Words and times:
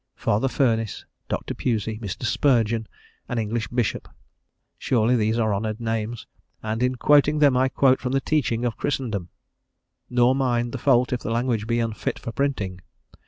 Father 0.15 0.47
Furniss, 0.47 1.05
Dr. 1.29 1.53
Pusey, 1.53 1.99
Mr. 1.99 2.23
Spurgeon, 2.23 2.87
an 3.29 3.37
English 3.37 3.67
Bishop, 3.67 4.07
surely 4.79 5.15
these 5.15 5.37
are 5.37 5.53
honoured 5.53 5.79
names, 5.79 6.25
and 6.63 6.81
in 6.81 6.95
quoting 6.95 7.37
them 7.37 7.55
I 7.55 7.69
quote 7.69 7.99
from 8.01 8.11
the 8.13 8.19
teaching 8.19 8.65
of 8.65 8.77
Christendom. 8.77 9.29
Nor 10.09 10.33
mine 10.33 10.71
the 10.71 10.79
fault 10.79 11.13
if 11.13 11.19
the 11.19 11.29
language 11.29 11.67
be 11.67 11.79
unfit 11.79 12.17
for 12.17 12.31
printing. 12.31 12.81